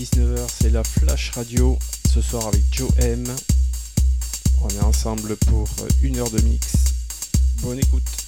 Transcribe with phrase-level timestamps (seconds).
[0.00, 1.78] 19h, c'est la Flash Radio.
[2.08, 3.22] Ce soir avec Joe M.
[4.62, 5.68] On est ensemble pour
[6.02, 6.72] une heure de mix.
[7.60, 8.19] Bonne écoute.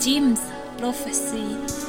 [0.00, 0.40] James
[0.78, 1.87] Prophecy.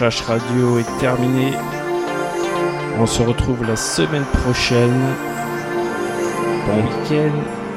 [0.00, 1.52] Radio est terminée.
[3.00, 5.02] On se retrouve la semaine prochaine.
[6.66, 7.67] Bon week-end